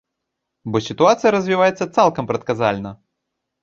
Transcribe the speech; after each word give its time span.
Бо 0.73 0.77
сітуацыя 0.87 1.33
развіваецца 1.37 1.91
цалкам 1.95 2.23
прадказальна. 2.35 2.99